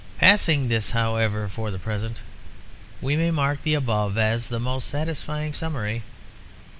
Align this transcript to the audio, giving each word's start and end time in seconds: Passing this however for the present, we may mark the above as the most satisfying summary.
Passing 0.17 0.67
this 0.67 0.89
however 0.89 1.47
for 1.47 1.69
the 1.69 1.77
present, 1.77 2.23
we 3.01 3.15
may 3.15 3.29
mark 3.29 3.61
the 3.61 3.75
above 3.75 4.17
as 4.17 4.49
the 4.49 4.59
most 4.59 4.87
satisfying 4.87 5.53
summary. 5.53 6.01